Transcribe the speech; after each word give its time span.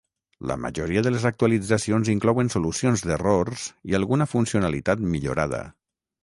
La 0.51 0.55
majoria 0.61 1.01
de 1.07 1.11
les 1.15 1.27
actualitzacions 1.29 2.09
inclouen 2.13 2.49
solucions 2.53 3.05
d'errors 3.11 3.67
i 3.93 3.99
alguna 4.01 4.29
funcionalitat 4.33 5.05
millorada. 5.13 5.63